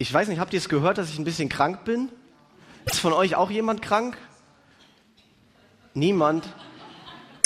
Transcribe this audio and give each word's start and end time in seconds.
Ich 0.00 0.14
weiß 0.14 0.28
nicht, 0.28 0.38
habt 0.38 0.52
ihr 0.52 0.58
es 0.58 0.68
gehört, 0.68 0.96
dass 0.96 1.10
ich 1.10 1.18
ein 1.18 1.24
bisschen 1.24 1.48
krank 1.48 1.84
bin? 1.84 2.08
Ist 2.84 3.00
von 3.00 3.12
euch 3.12 3.34
auch 3.34 3.50
jemand 3.50 3.82
krank? 3.82 4.16
Niemand? 5.92 6.48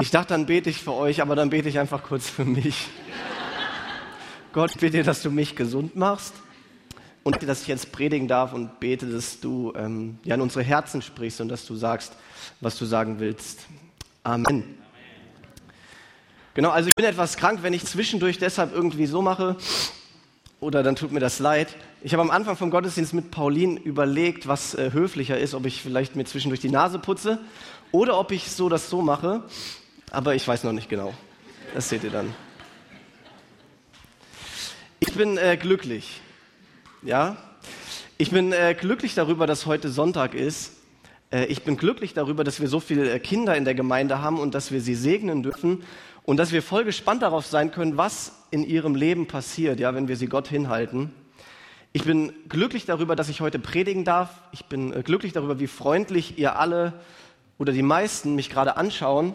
Ich 0.02 0.10
dachte, 0.10 0.28
dann 0.34 0.44
bete 0.44 0.68
ich 0.68 0.82
für 0.82 0.92
euch, 0.92 1.22
aber 1.22 1.34
dann 1.34 1.48
bete 1.48 1.70
ich 1.70 1.78
einfach 1.78 2.02
kurz 2.02 2.28
für 2.28 2.44
mich. 2.44 2.88
Gott, 4.52 4.78
bitte, 4.78 5.02
dass 5.02 5.22
du 5.22 5.30
mich 5.30 5.56
gesund 5.56 5.96
machst 5.96 6.34
und 7.22 7.42
dass 7.42 7.62
ich 7.62 7.68
jetzt 7.68 7.90
predigen 7.90 8.28
darf 8.28 8.52
und 8.52 8.80
bete, 8.80 9.06
dass 9.06 9.40
du 9.40 9.72
ähm, 9.74 10.18
ja, 10.22 10.34
in 10.34 10.42
unsere 10.42 10.62
Herzen 10.62 11.00
sprichst 11.00 11.40
und 11.40 11.48
dass 11.48 11.64
du 11.64 11.74
sagst, 11.74 12.14
was 12.60 12.76
du 12.76 12.84
sagen 12.84 13.18
willst. 13.18 13.60
Amen. 14.24 14.78
Genau, 16.52 16.68
also 16.68 16.90
ich 16.90 16.94
bin 16.94 17.06
etwas 17.06 17.38
krank, 17.38 17.60
wenn 17.62 17.72
ich 17.72 17.86
zwischendurch 17.86 18.38
deshalb 18.38 18.74
irgendwie 18.74 19.06
so 19.06 19.22
mache, 19.22 19.56
oder 20.62 20.84
dann 20.84 20.94
tut 20.94 21.10
mir 21.10 21.18
das 21.18 21.40
leid. 21.40 21.74
Ich 22.02 22.12
habe 22.12 22.22
am 22.22 22.30
Anfang 22.30 22.56
vom 22.56 22.70
Gottesdienst 22.70 23.14
mit 23.14 23.32
Pauline 23.32 23.80
überlegt, 23.80 24.46
was 24.46 24.74
äh, 24.74 24.92
höflicher 24.92 25.36
ist, 25.36 25.54
ob 25.54 25.66
ich 25.66 25.82
vielleicht 25.82 26.14
mir 26.14 26.24
zwischendurch 26.24 26.60
die 26.60 26.70
Nase 26.70 27.00
putze 27.00 27.40
oder 27.90 28.16
ob 28.16 28.30
ich 28.30 28.48
so 28.52 28.68
das 28.68 28.88
so 28.88 29.02
mache, 29.02 29.42
aber 30.12 30.36
ich 30.36 30.46
weiß 30.46 30.62
noch 30.62 30.72
nicht 30.72 30.88
genau. 30.88 31.12
Das 31.74 31.88
seht 31.88 32.04
ihr 32.04 32.10
dann. 32.10 32.32
Ich 35.00 35.12
bin 35.14 35.36
äh, 35.36 35.56
glücklich. 35.56 36.20
Ja? 37.02 37.36
Ich 38.16 38.30
bin 38.30 38.52
äh, 38.52 38.76
glücklich 38.78 39.16
darüber, 39.16 39.48
dass 39.48 39.66
heute 39.66 39.88
Sonntag 39.88 40.32
ist. 40.32 40.74
Äh, 41.32 41.46
ich 41.46 41.64
bin 41.64 41.76
glücklich 41.76 42.14
darüber, 42.14 42.44
dass 42.44 42.60
wir 42.60 42.68
so 42.68 42.78
viele 42.78 43.10
äh, 43.10 43.18
Kinder 43.18 43.56
in 43.56 43.64
der 43.64 43.74
Gemeinde 43.74 44.22
haben 44.22 44.38
und 44.38 44.54
dass 44.54 44.70
wir 44.70 44.80
sie 44.80 44.94
segnen 44.94 45.42
dürfen 45.42 45.82
und 46.24 46.36
dass 46.36 46.52
wir 46.52 46.62
voll 46.62 46.84
gespannt 46.84 47.22
darauf 47.22 47.46
sein 47.46 47.70
können, 47.70 47.96
was 47.96 48.32
in 48.50 48.64
ihrem 48.64 48.94
Leben 48.94 49.26
passiert, 49.26 49.80
ja, 49.80 49.94
wenn 49.94 50.08
wir 50.08 50.16
sie 50.16 50.26
Gott 50.26 50.48
hinhalten. 50.48 51.12
Ich 51.92 52.04
bin 52.04 52.32
glücklich 52.48 52.86
darüber, 52.86 53.16
dass 53.16 53.28
ich 53.28 53.40
heute 53.40 53.58
predigen 53.58 54.04
darf. 54.04 54.30
Ich 54.52 54.66
bin 54.66 54.92
äh, 54.92 55.02
glücklich 55.02 55.32
darüber, 55.32 55.60
wie 55.60 55.66
freundlich 55.66 56.38
ihr 56.38 56.58
alle 56.58 56.94
oder 57.58 57.72
die 57.72 57.82
meisten 57.82 58.34
mich 58.34 58.50
gerade 58.50 58.76
anschauen. 58.76 59.34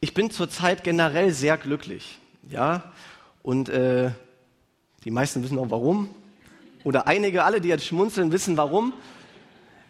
Ich 0.00 0.14
bin 0.14 0.30
zurzeit 0.30 0.82
generell 0.82 1.30
sehr 1.30 1.56
glücklich, 1.56 2.18
ja, 2.50 2.92
und 3.42 3.68
äh, 3.68 4.10
die 5.04 5.10
meisten 5.12 5.42
wissen 5.44 5.58
auch 5.58 5.70
warum. 5.70 6.12
Oder 6.84 7.06
einige, 7.06 7.44
alle, 7.44 7.60
die 7.60 7.68
jetzt 7.68 7.86
schmunzeln, 7.86 8.32
wissen 8.32 8.56
warum. 8.56 8.92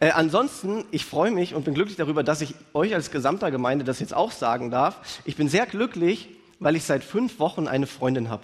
Äh, 0.02 0.10
ansonsten, 0.10 0.84
ich 0.90 1.04
freue 1.04 1.30
mich 1.30 1.54
und 1.54 1.64
bin 1.64 1.74
glücklich 1.74 1.96
darüber, 1.96 2.24
dass 2.24 2.40
ich 2.40 2.56
euch 2.74 2.92
als 2.92 3.12
gesamter 3.12 3.52
Gemeinde 3.52 3.84
das 3.84 4.00
jetzt 4.00 4.12
auch 4.12 4.32
sagen 4.32 4.72
darf. 4.72 5.20
Ich 5.24 5.36
bin 5.36 5.48
sehr 5.48 5.64
glücklich, 5.64 6.28
weil 6.58 6.74
ich 6.74 6.82
seit 6.82 7.04
fünf 7.04 7.38
Wochen 7.38 7.68
eine 7.68 7.86
Freundin 7.86 8.28
habe. 8.28 8.42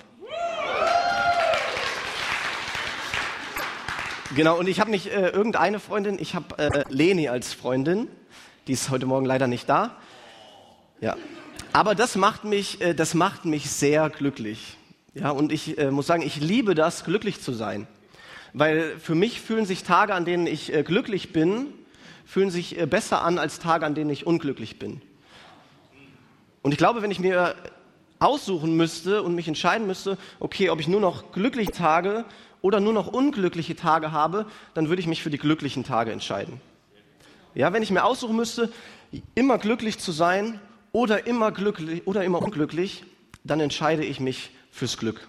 Genau, 4.36 4.56
und 4.56 4.68
ich 4.68 4.78
habe 4.78 4.92
nicht 4.92 5.06
äh, 5.08 5.30
irgendeine 5.30 5.80
Freundin, 5.80 6.18
ich 6.20 6.36
habe 6.36 6.56
äh, 6.58 6.84
Leni 6.90 7.28
als 7.28 7.54
Freundin. 7.54 8.06
Die 8.68 8.72
ist 8.74 8.90
heute 8.90 9.06
Morgen 9.06 9.26
leider 9.26 9.48
nicht 9.48 9.68
da. 9.68 9.96
Ja. 11.00 11.16
Aber 11.72 11.96
das 11.96 12.14
macht 12.14 12.44
mich, 12.44 12.80
äh, 12.80 12.94
das 12.94 13.14
macht 13.14 13.46
mich 13.46 13.68
sehr 13.68 14.10
glücklich. 14.10 14.76
Ja, 15.12 15.30
und 15.30 15.50
ich 15.50 15.76
äh, 15.76 15.90
muss 15.90 16.06
sagen, 16.06 16.22
ich 16.22 16.36
liebe 16.36 16.76
das, 16.76 17.04
glücklich 17.04 17.42
zu 17.42 17.52
sein. 17.52 17.88
Weil 18.52 18.98
für 18.98 19.14
mich 19.14 19.40
fühlen 19.40 19.66
sich 19.66 19.82
Tage, 19.82 20.14
an 20.14 20.24
denen 20.24 20.46
ich 20.46 20.72
äh, 20.72 20.82
glücklich 20.82 21.32
bin, 21.32 21.66
fühlen 22.24 22.50
sich 22.50 22.78
äh, 22.78 22.86
besser 22.86 23.22
an 23.22 23.38
als 23.38 23.58
Tage, 23.58 23.86
an 23.86 23.94
denen 23.94 24.10
ich 24.10 24.26
unglücklich 24.26 24.78
bin. 24.78 25.00
Und 26.62 26.72
ich 26.72 26.78
glaube, 26.78 27.02
wenn 27.02 27.10
ich 27.10 27.20
mir 27.20 27.54
aussuchen 28.18 28.76
müsste 28.76 29.22
und 29.22 29.34
mich 29.34 29.48
entscheiden 29.48 29.86
müsste, 29.86 30.18
okay, 30.40 30.70
ob 30.70 30.80
ich 30.80 30.88
nur 30.88 31.00
noch 31.00 31.32
glückliche 31.32 31.72
Tage 31.72 32.24
oder 32.62 32.80
nur 32.80 32.92
noch 32.92 33.06
unglückliche 33.06 33.76
Tage 33.76 34.12
habe, 34.12 34.46
dann 34.74 34.88
würde 34.88 35.00
ich 35.00 35.06
mich 35.06 35.22
für 35.22 35.30
die 35.30 35.38
glücklichen 35.38 35.84
Tage 35.84 36.10
entscheiden. 36.12 36.60
Ja, 37.54 37.72
wenn 37.72 37.82
ich 37.82 37.90
mir 37.90 38.04
aussuchen 38.04 38.36
müsste, 38.36 38.72
immer 39.34 39.58
glücklich 39.58 39.98
zu 39.98 40.12
sein 40.12 40.60
oder 40.92 41.26
immer 41.26 41.52
glücklich 41.52 42.06
oder 42.06 42.24
immer 42.24 42.42
unglücklich, 42.42 43.04
dann 43.44 43.60
entscheide 43.60 44.04
ich 44.04 44.20
mich 44.20 44.50
fürs 44.70 44.98
Glück. 44.98 45.26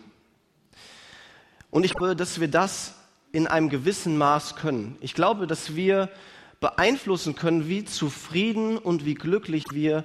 Und 1.71 1.83
ich 1.83 1.93
glaube, 1.93 2.15
dass 2.15 2.39
wir 2.39 2.47
das 2.47 2.95
in 3.31 3.47
einem 3.47 3.69
gewissen 3.69 4.17
Maß 4.17 4.55
können. 4.55 4.97
Ich 5.01 5.13
glaube, 5.13 5.47
dass 5.47 5.75
wir 5.75 6.09
beeinflussen 6.59 7.35
können, 7.35 7.67
wie 7.67 7.85
zufrieden 7.85 8.77
und 8.77 9.05
wie 9.05 9.13
glücklich 9.13 9.65
wir 9.71 10.03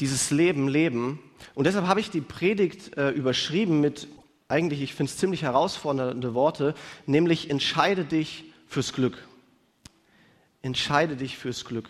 dieses 0.00 0.30
Leben 0.30 0.68
leben. 0.68 1.20
Und 1.54 1.66
deshalb 1.66 1.86
habe 1.86 2.00
ich 2.00 2.10
die 2.10 2.20
Predigt 2.20 2.96
äh, 2.96 3.10
überschrieben 3.10 3.80
mit 3.80 4.08
eigentlich, 4.48 4.80
ich 4.82 4.94
finde 4.94 5.10
es 5.10 5.18
ziemlich 5.18 5.42
herausfordernde 5.42 6.34
Worte, 6.34 6.74
nämlich 7.06 7.50
entscheide 7.50 8.04
dich 8.04 8.44
fürs 8.68 8.92
Glück. 8.92 9.26
Entscheide 10.62 11.16
dich 11.16 11.36
fürs 11.36 11.64
Glück. 11.64 11.88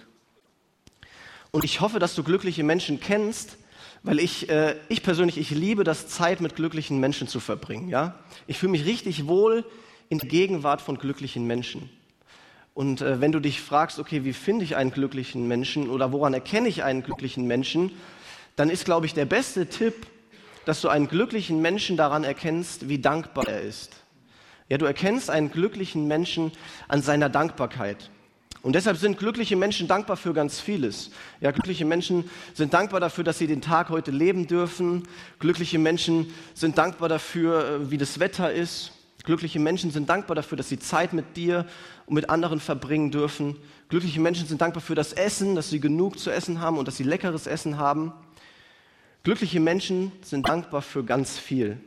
Und 1.50 1.64
ich 1.64 1.80
hoffe, 1.80 1.98
dass 1.98 2.14
du 2.14 2.22
glückliche 2.22 2.62
Menschen 2.62 3.00
kennst, 3.00 3.58
weil 4.02 4.20
ich, 4.20 4.48
äh, 4.48 4.76
ich 4.88 5.02
persönlich, 5.02 5.36
ich 5.38 5.50
liebe 5.50 5.84
das, 5.84 6.06
Zeit 6.08 6.40
mit 6.40 6.54
glücklichen 6.54 7.00
Menschen 7.00 7.28
zu 7.28 7.40
verbringen. 7.40 7.88
Ja? 7.88 8.18
Ich 8.46 8.58
fühle 8.58 8.72
mich 8.72 8.84
richtig 8.86 9.26
wohl 9.26 9.64
in 10.08 10.18
der 10.18 10.28
Gegenwart 10.28 10.80
von 10.80 10.98
glücklichen 10.98 11.46
Menschen. 11.46 11.90
Und 12.74 13.00
äh, 13.00 13.20
wenn 13.20 13.32
du 13.32 13.40
dich 13.40 13.60
fragst, 13.60 13.98
okay, 13.98 14.24
wie 14.24 14.32
finde 14.32 14.64
ich 14.64 14.76
einen 14.76 14.90
glücklichen 14.90 15.48
Menschen 15.48 15.88
oder 15.88 16.12
woran 16.12 16.34
erkenne 16.34 16.68
ich 16.68 16.84
einen 16.84 17.02
glücklichen 17.02 17.46
Menschen, 17.46 17.90
dann 18.54 18.70
ist, 18.70 18.84
glaube 18.84 19.06
ich, 19.06 19.14
der 19.14 19.24
beste 19.24 19.66
Tipp, 19.66 20.06
dass 20.66 20.80
du 20.80 20.88
einen 20.88 21.08
glücklichen 21.08 21.62
Menschen 21.62 21.96
daran 21.96 22.24
erkennst, 22.24 22.88
wie 22.88 22.98
dankbar 22.98 23.48
er 23.48 23.62
ist. 23.62 24.02
Ja, 24.68 24.78
du 24.78 24.84
erkennst 24.84 25.30
einen 25.30 25.50
glücklichen 25.50 26.08
Menschen 26.08 26.52
an 26.88 27.00
seiner 27.00 27.28
Dankbarkeit. 27.28 28.10
Und 28.62 28.74
deshalb 28.74 28.96
sind 28.96 29.16
glückliche 29.16 29.54
Menschen 29.54 29.86
dankbar 29.86 30.16
für 30.16 30.34
ganz 30.34 30.58
vieles. 30.58 31.10
Ja, 31.40 31.52
glückliche 31.52 31.84
Menschen 31.84 32.28
sind 32.52 32.74
dankbar 32.74 32.98
dafür, 32.98 33.22
dass 33.22 33.38
sie 33.38 33.46
den 33.46 33.62
Tag 33.62 33.90
heute 33.90 34.10
leben 34.10 34.48
dürfen. 34.48 35.06
Glückliche 35.38 35.78
Menschen 35.78 36.34
sind 36.52 36.76
dankbar 36.76 37.08
dafür, 37.08 37.68
äh, 37.68 37.90
wie 37.92 37.96
das 37.96 38.18
Wetter 38.18 38.52
ist. 38.52 38.90
Glückliche 39.26 39.58
Menschen 39.58 39.90
sind 39.90 40.08
dankbar 40.08 40.36
dafür, 40.36 40.56
dass 40.56 40.68
sie 40.68 40.78
Zeit 40.78 41.12
mit 41.12 41.36
dir 41.36 41.66
und 42.06 42.14
mit 42.14 42.30
anderen 42.30 42.60
verbringen 42.60 43.10
dürfen. 43.10 43.56
Glückliche 43.88 44.20
Menschen 44.20 44.46
sind 44.46 44.60
dankbar 44.60 44.80
für 44.80 44.94
das 44.94 45.12
Essen, 45.12 45.56
dass 45.56 45.68
sie 45.68 45.80
genug 45.80 46.18
zu 46.18 46.30
essen 46.30 46.60
haben 46.60 46.78
und 46.78 46.86
dass 46.86 46.96
sie 46.96 47.02
leckeres 47.02 47.48
Essen 47.48 47.76
haben. 47.76 48.12
Glückliche 49.24 49.58
Menschen 49.58 50.12
sind 50.22 50.48
dankbar 50.48 50.80
für 50.80 51.02
ganz 51.02 51.38
viel. 51.38 51.78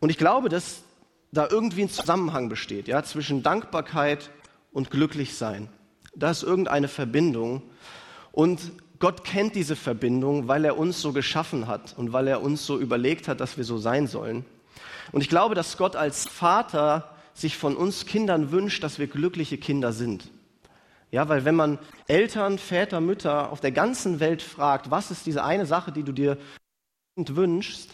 Und 0.00 0.10
ich 0.10 0.18
glaube, 0.18 0.48
dass 0.48 0.82
da 1.30 1.46
irgendwie 1.48 1.82
ein 1.82 1.90
Zusammenhang 1.90 2.48
besteht, 2.48 2.88
ja, 2.88 3.04
zwischen 3.04 3.44
Dankbarkeit 3.44 4.30
und 4.72 4.90
Glücklichsein. 4.90 5.68
Da 6.16 6.32
ist 6.32 6.42
irgendeine 6.42 6.88
Verbindung. 6.88 7.62
Und 8.32 8.72
Gott 8.98 9.22
kennt 9.22 9.54
diese 9.54 9.76
Verbindung, 9.76 10.48
weil 10.48 10.64
er 10.64 10.76
uns 10.76 11.00
so 11.00 11.12
geschaffen 11.12 11.68
hat 11.68 11.94
und 11.96 12.12
weil 12.12 12.26
er 12.26 12.42
uns 12.42 12.66
so 12.66 12.80
überlegt 12.80 13.28
hat, 13.28 13.38
dass 13.38 13.56
wir 13.56 13.64
so 13.64 13.78
sein 13.78 14.08
sollen. 14.08 14.44
Und 15.12 15.20
ich 15.20 15.28
glaube, 15.28 15.54
dass 15.54 15.76
Gott 15.76 15.96
als 15.96 16.26
Vater 16.26 17.14
sich 17.34 17.56
von 17.56 17.76
uns 17.76 18.06
Kindern 18.06 18.50
wünscht, 18.50 18.82
dass 18.82 18.98
wir 18.98 19.06
glückliche 19.06 19.58
Kinder 19.58 19.92
sind. 19.92 20.30
Ja, 21.10 21.28
weil 21.28 21.44
wenn 21.44 21.54
man 21.54 21.78
Eltern, 22.08 22.58
Väter, 22.58 23.00
Mütter 23.00 23.52
auf 23.52 23.60
der 23.60 23.72
ganzen 23.72 24.20
Welt 24.20 24.42
fragt, 24.42 24.90
was 24.90 25.10
ist 25.10 25.26
diese 25.26 25.44
eine 25.44 25.66
Sache, 25.66 25.92
die 25.92 26.02
du 26.02 26.12
dir 26.12 26.38
wünschst, 27.16 27.90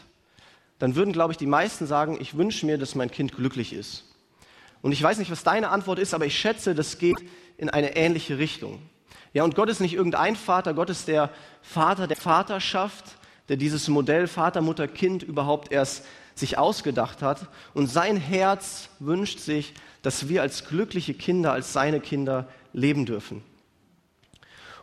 dann 0.79 0.95
würden, 0.95 1.13
glaube 1.13 1.33
ich, 1.33 1.37
die 1.37 1.47
meisten 1.47 1.87
sagen, 1.87 2.17
ich 2.21 2.37
wünsche 2.37 2.65
mir, 2.65 2.79
dass 2.79 2.95
mein 2.95 3.11
Kind 3.11 3.37
glücklich 3.37 3.75
ist. 3.75 4.05
Und 4.81 4.93
ich 4.93 5.03
weiß 5.03 5.19
nicht, 5.19 5.31
was 5.31 5.43
deine 5.43 5.69
Antwort 5.69 5.99
ist, 5.99 6.15
aber 6.15 6.25
ich 6.25 6.39
schätze, 6.39 6.75
das 6.75 6.97
geht 6.97 7.19
in 7.59 7.69
eine 7.69 7.97
ähnliche 7.97 8.39
Richtung. 8.39 8.81
Ja, 9.35 9.45
und 9.45 9.55
Gott 9.55 9.69
ist 9.69 9.81
nicht 9.81 9.95
irgendein 9.95 10.37
Vater, 10.37 10.73
Gott 10.73 10.91
ist 10.91 11.07
der 11.07 11.31
Vater 11.61 12.07
der 12.07 12.17
Vaterschaft, 12.17 13.05
der 13.49 13.59
dieses 13.59 13.89
Modell 13.89 14.27
Vater, 14.27 14.63
Mutter, 14.63 14.89
Kind 14.89 15.23
überhaupt 15.23 15.71
erst 15.71 16.07
sich 16.41 16.59
ausgedacht 16.59 17.23
hat. 17.23 17.49
Und 17.75 17.87
sein 17.87 18.17
Herz 18.17 18.89
wünscht 18.99 19.39
sich, 19.39 19.75
dass 20.03 20.29
wir 20.29 20.43
als 20.43 20.67
glückliche 20.67 21.15
Kinder, 21.15 21.53
als 21.53 21.73
seine 21.73 22.01
Kinder 22.01 22.49
leben 22.73 23.07
dürfen. 23.07 23.43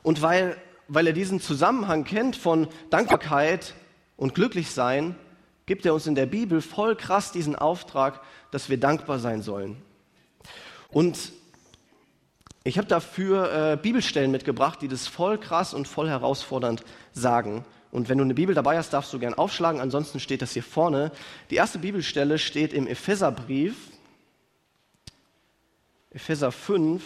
Und 0.03 0.21
weil, 0.21 0.55
weil 0.87 1.07
er 1.07 1.13
diesen 1.13 1.41
Zusammenhang 1.41 2.03
kennt 2.03 2.35
von 2.35 2.67
Dankbarkeit 2.89 3.73
und 4.15 4.35
Glücklichsein, 4.35 5.15
gibt 5.65 5.85
er 5.85 5.93
uns 5.93 6.07
in 6.07 6.15
der 6.15 6.27
Bibel 6.27 6.61
voll 6.61 6.95
krass 6.95 7.31
diesen 7.31 7.55
Auftrag, 7.55 8.21
dass 8.51 8.69
wir 8.69 8.79
dankbar 8.79 9.19
sein 9.19 9.41
sollen. 9.41 9.75
Und 10.89 11.33
ich 12.63 12.77
habe 12.77 12.87
dafür 12.87 13.73
äh, 13.73 13.77
Bibelstellen 13.77 14.31
mitgebracht, 14.31 14.81
die 14.81 14.87
das 14.87 15.07
voll 15.07 15.37
krass 15.37 15.73
und 15.73 15.87
voll 15.87 16.09
herausfordernd 16.09 16.83
sagen. 17.13 17.65
Und 17.91 18.09
wenn 18.09 18.17
du 18.17 18.23
eine 18.23 18.33
Bibel 18.33 18.53
dabei 18.53 18.77
hast, 18.77 18.91
darfst 18.91 19.13
du 19.13 19.19
gern 19.19 19.33
aufschlagen, 19.33 19.79
ansonsten 19.79 20.19
steht 20.19 20.41
das 20.41 20.51
hier 20.51 20.63
vorne. 20.63 21.11
Die 21.49 21.55
erste 21.55 21.79
Bibelstelle 21.79 22.37
steht 22.37 22.73
im 22.73 22.87
Epheserbrief, 22.87 23.75
Epheser 26.11 26.51
5, 26.51 27.03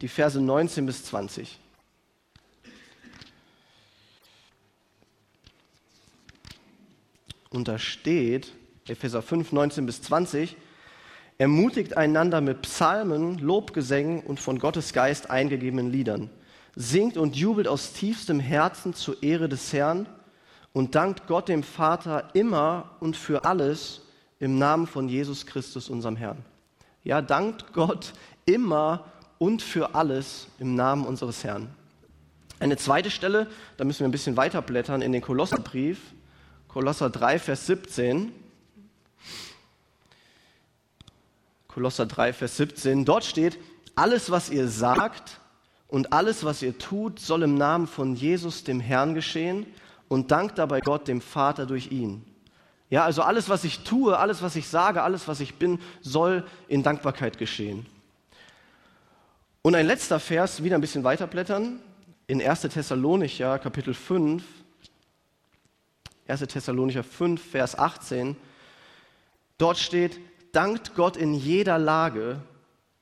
die 0.00 0.08
Verse 0.08 0.40
19 0.40 0.86
bis 0.86 1.04
20. 1.04 1.58
Und 7.50 7.68
da 7.68 7.78
steht, 7.78 8.52
Epheser 8.86 9.22
5, 9.22 9.52
19 9.52 9.86
bis 9.86 10.02
20, 10.02 10.56
ermutigt 11.38 11.96
einander 11.96 12.40
mit 12.40 12.62
Psalmen, 12.62 13.38
Lobgesängen 13.38 14.20
und 14.20 14.40
von 14.40 14.58
Gottes 14.58 14.92
Geist 14.92 15.30
eingegebenen 15.30 15.90
Liedern. 15.90 16.30
Singt 16.76 17.16
und 17.16 17.36
jubelt 17.36 17.66
aus 17.66 17.94
tiefstem 17.94 18.38
Herzen 18.38 18.94
zur 18.94 19.22
Ehre 19.22 19.48
des 19.48 19.72
Herrn 19.72 20.06
und 20.74 20.94
dankt 20.94 21.26
Gott 21.26 21.48
dem 21.48 21.62
Vater 21.62 22.28
immer 22.34 22.90
und 23.00 23.16
für 23.16 23.46
alles 23.46 24.02
im 24.38 24.58
Namen 24.58 24.86
von 24.86 25.08
Jesus 25.08 25.46
Christus, 25.46 25.88
unserem 25.88 26.16
Herrn. 26.16 26.44
Ja, 27.02 27.22
dankt 27.22 27.72
Gott 27.72 28.12
immer 28.44 29.06
und 29.38 29.62
für 29.62 29.94
alles 29.94 30.48
im 30.58 30.74
Namen 30.74 31.06
unseres 31.06 31.44
Herrn. 31.44 31.68
Eine 32.58 32.76
zweite 32.76 33.10
Stelle, 33.10 33.46
da 33.78 33.84
müssen 33.84 34.00
wir 34.00 34.08
ein 34.08 34.12
bisschen 34.12 34.36
weiter 34.36 34.60
blättern 34.60 35.00
in 35.00 35.12
den 35.12 35.22
Kolosserbrief, 35.22 35.98
Kolosser 36.68 37.08
3, 37.08 37.38
Vers 37.38 37.66
17. 37.66 38.32
Kolosser 41.68 42.04
3, 42.04 42.34
Vers 42.34 42.56
17. 42.58 43.06
Dort 43.06 43.24
steht, 43.24 43.58
alles, 43.94 44.30
was 44.30 44.50
ihr 44.50 44.68
sagt 44.68 45.40
und 45.96 46.12
alles, 46.12 46.44
was 46.44 46.60
ihr 46.60 46.76
tut, 46.76 47.20
soll 47.20 47.42
im 47.42 47.54
Namen 47.54 47.86
von 47.86 48.16
Jesus, 48.16 48.64
dem 48.64 48.80
Herrn, 48.80 49.14
geschehen 49.14 49.64
und 50.08 50.30
dankt 50.30 50.58
dabei 50.58 50.82
Gott, 50.82 51.08
dem 51.08 51.22
Vater, 51.22 51.64
durch 51.64 51.90
ihn. 51.90 52.22
Ja, 52.90 53.06
also 53.06 53.22
alles, 53.22 53.48
was 53.48 53.64
ich 53.64 53.82
tue, 53.82 54.18
alles, 54.18 54.42
was 54.42 54.56
ich 54.56 54.68
sage, 54.68 55.02
alles, 55.02 55.26
was 55.26 55.40
ich 55.40 55.54
bin, 55.54 55.80
soll 56.02 56.46
in 56.68 56.82
Dankbarkeit 56.82 57.38
geschehen. 57.38 57.86
Und 59.62 59.74
ein 59.74 59.86
letzter 59.86 60.20
Vers, 60.20 60.62
wieder 60.62 60.74
ein 60.74 60.82
bisschen 60.82 61.02
weiterblättern, 61.02 61.80
in 62.26 62.46
1. 62.46 62.60
Thessalonicher, 62.60 63.58
Kapitel 63.58 63.94
5, 63.94 64.44
1. 66.28 66.40
Thessalonicher 66.40 67.04
5, 67.04 67.42
Vers 67.42 67.78
18. 67.78 68.36
Dort 69.56 69.78
steht, 69.78 70.20
Dankt 70.52 70.94
Gott 70.94 71.16
in 71.16 71.32
jeder 71.32 71.78
Lage. 71.78 72.42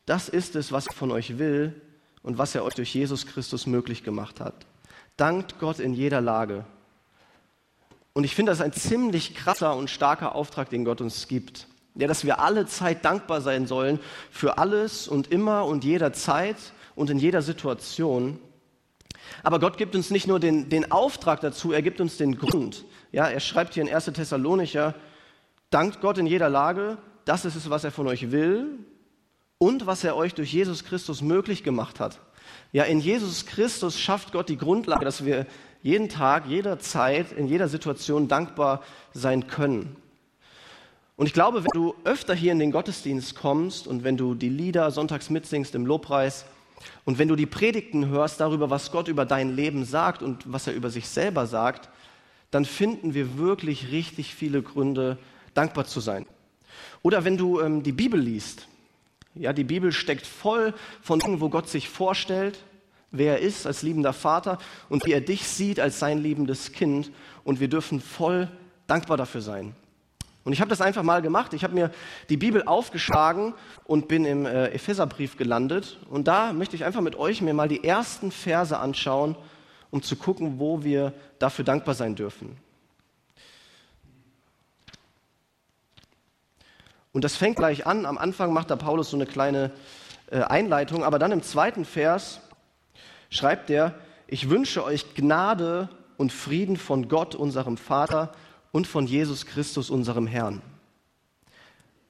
Das 0.06 0.28
ist 0.28 0.54
es, 0.54 0.70
was 0.70 0.86
er 0.86 0.92
von 0.92 1.10
euch 1.10 1.40
will 1.40 1.80
und 2.24 2.38
was 2.38 2.54
er 2.56 2.64
euch 2.64 2.74
durch 2.74 2.92
Jesus 2.92 3.26
Christus 3.26 3.66
möglich 3.66 4.02
gemacht 4.02 4.40
hat. 4.40 4.66
Dankt 5.16 5.60
Gott 5.60 5.78
in 5.78 5.94
jeder 5.94 6.20
Lage. 6.20 6.64
Und 8.14 8.24
ich 8.24 8.34
finde, 8.34 8.50
das 8.50 8.60
ein 8.60 8.72
ziemlich 8.72 9.34
krasser 9.34 9.76
und 9.76 9.90
starker 9.90 10.34
Auftrag, 10.34 10.70
den 10.70 10.84
Gott 10.84 11.00
uns 11.00 11.28
gibt. 11.28 11.68
Ja, 11.94 12.08
dass 12.08 12.24
wir 12.24 12.40
alle 12.40 12.66
Zeit 12.66 13.04
dankbar 13.04 13.40
sein 13.40 13.66
sollen 13.66 14.00
für 14.30 14.58
alles 14.58 15.06
und 15.06 15.30
immer 15.30 15.66
und 15.66 15.84
jederzeit 15.84 16.56
und 16.96 17.10
in 17.10 17.18
jeder 17.18 17.42
Situation. 17.42 18.40
Aber 19.42 19.60
Gott 19.60 19.76
gibt 19.76 19.94
uns 19.94 20.10
nicht 20.10 20.26
nur 20.26 20.40
den, 20.40 20.68
den 20.68 20.90
Auftrag 20.90 21.40
dazu, 21.40 21.72
er 21.72 21.82
gibt 21.82 22.00
uns 22.00 22.16
den 22.16 22.38
Grund. 22.38 22.84
Ja, 23.12 23.26
er 23.26 23.40
schreibt 23.40 23.74
hier 23.74 23.82
in 23.82 23.92
1. 23.92 24.06
Thessalonicher, 24.06 24.94
dankt 25.70 26.00
Gott 26.00 26.18
in 26.18 26.26
jeder 26.26 26.48
Lage, 26.48 26.98
das 27.26 27.44
ist 27.44 27.54
es, 27.54 27.70
was 27.70 27.84
er 27.84 27.90
von 27.90 28.08
euch 28.08 28.32
will 28.32 28.78
und 29.64 29.86
was 29.86 30.04
er 30.04 30.14
euch 30.14 30.34
durch 30.34 30.52
Jesus 30.52 30.84
Christus 30.84 31.22
möglich 31.22 31.62
gemacht 31.62 31.98
hat. 31.98 32.20
Ja, 32.72 32.84
in 32.84 33.00
Jesus 33.00 33.46
Christus 33.46 33.98
schafft 33.98 34.32
Gott 34.32 34.50
die 34.50 34.58
Grundlage, 34.58 35.06
dass 35.06 35.24
wir 35.24 35.46
jeden 35.82 36.10
Tag, 36.10 36.46
jederzeit, 36.46 37.32
in 37.32 37.48
jeder 37.48 37.68
Situation 37.68 38.28
dankbar 38.28 38.82
sein 39.14 39.46
können. 39.46 39.96
Und 41.16 41.28
ich 41.28 41.32
glaube, 41.32 41.64
wenn 41.64 41.70
du 41.72 41.94
öfter 42.04 42.34
hier 42.34 42.52
in 42.52 42.58
den 42.58 42.72
Gottesdienst 42.72 43.36
kommst 43.36 43.86
und 43.86 44.04
wenn 44.04 44.18
du 44.18 44.34
die 44.34 44.50
Lieder 44.50 44.90
sonntags 44.90 45.30
mitsingst 45.30 45.74
im 45.74 45.86
Lobpreis 45.86 46.44
und 47.06 47.18
wenn 47.18 47.28
du 47.28 47.36
die 47.36 47.46
Predigten 47.46 48.08
hörst 48.08 48.40
darüber, 48.40 48.68
was 48.68 48.92
Gott 48.92 49.08
über 49.08 49.24
dein 49.24 49.56
Leben 49.56 49.86
sagt 49.86 50.22
und 50.22 50.52
was 50.52 50.66
er 50.66 50.74
über 50.74 50.90
sich 50.90 51.08
selber 51.08 51.46
sagt, 51.46 51.88
dann 52.50 52.66
finden 52.66 53.14
wir 53.14 53.38
wirklich 53.38 53.90
richtig 53.90 54.34
viele 54.34 54.60
Gründe, 54.60 55.16
dankbar 55.54 55.86
zu 55.86 56.00
sein. 56.00 56.26
Oder 57.00 57.24
wenn 57.24 57.38
du 57.38 57.60
ähm, 57.60 57.82
die 57.82 57.92
Bibel 57.92 58.20
liest, 58.20 58.68
ja, 59.34 59.52
die 59.52 59.64
Bibel 59.64 59.92
steckt 59.92 60.26
voll 60.26 60.74
von 61.02 61.18
Dingen, 61.18 61.40
wo 61.40 61.48
Gott 61.48 61.68
sich 61.68 61.88
vorstellt, 61.88 62.58
wer 63.10 63.34
er 63.34 63.40
ist 63.40 63.66
als 63.66 63.82
liebender 63.82 64.12
Vater 64.12 64.58
und 64.88 65.04
wie 65.06 65.12
er 65.12 65.20
dich 65.20 65.46
sieht 65.46 65.80
als 65.80 65.98
sein 65.98 66.18
liebendes 66.18 66.72
Kind. 66.72 67.10
Und 67.42 67.60
wir 67.60 67.68
dürfen 67.68 68.00
voll 68.00 68.48
dankbar 68.86 69.16
dafür 69.16 69.40
sein. 69.40 69.74
Und 70.44 70.52
ich 70.52 70.60
habe 70.60 70.68
das 70.68 70.82
einfach 70.82 71.02
mal 71.02 71.22
gemacht. 71.22 71.54
Ich 71.54 71.64
habe 71.64 71.74
mir 71.74 71.90
die 72.28 72.36
Bibel 72.36 72.62
aufgeschlagen 72.64 73.54
und 73.84 74.08
bin 74.08 74.26
im 74.26 74.44
äh, 74.44 74.68
Epheserbrief 74.68 75.36
gelandet. 75.36 75.98
Und 76.10 76.28
da 76.28 76.52
möchte 76.52 76.76
ich 76.76 76.84
einfach 76.84 77.00
mit 77.00 77.16
euch 77.16 77.40
mir 77.40 77.54
mal 77.54 77.68
die 77.68 77.82
ersten 77.82 78.30
Verse 78.30 78.78
anschauen, 78.78 79.36
um 79.90 80.02
zu 80.02 80.16
gucken, 80.16 80.58
wo 80.58 80.84
wir 80.84 81.14
dafür 81.38 81.64
dankbar 81.64 81.94
sein 81.94 82.14
dürfen. 82.14 82.56
Und 87.14 87.22
das 87.22 87.36
fängt 87.36 87.56
gleich 87.56 87.86
an. 87.86 88.06
Am 88.06 88.18
Anfang 88.18 88.52
macht 88.52 88.70
da 88.70 88.76
Paulus 88.76 89.10
so 89.10 89.16
eine 89.16 89.24
kleine 89.24 89.70
äh, 90.30 90.40
Einleitung, 90.40 91.04
aber 91.04 91.20
dann 91.20 91.30
im 91.30 91.42
zweiten 91.42 91.84
Vers 91.84 92.40
schreibt 93.30 93.70
er, 93.70 93.94
ich 94.26 94.50
wünsche 94.50 94.84
euch 94.84 95.14
Gnade 95.14 95.88
und 96.16 96.32
Frieden 96.32 96.76
von 96.76 97.08
Gott, 97.08 97.36
unserem 97.36 97.76
Vater 97.76 98.32
und 98.72 98.88
von 98.88 99.06
Jesus 99.06 99.46
Christus, 99.46 99.90
unserem 99.90 100.26
Herrn. 100.26 100.60